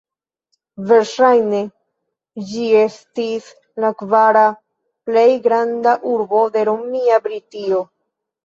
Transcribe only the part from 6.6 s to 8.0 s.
romia Britio.